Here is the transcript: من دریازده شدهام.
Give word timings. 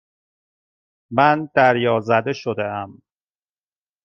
من 1.11 1.49
دریازده 1.55 2.33
شدهام. 2.33 3.01